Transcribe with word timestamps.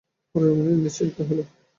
পরেশবাবুর 0.35 0.65
মন 0.67 0.79
নিশ্চিন্ত 0.85 1.17
হইল। 1.27 1.39